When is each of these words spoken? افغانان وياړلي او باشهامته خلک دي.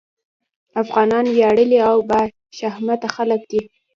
افغانان 0.81 1.25
وياړلي 1.35 1.79
او 1.89 1.97
باشهامته 2.09 3.07
خلک 3.15 3.41
دي. 3.51 3.61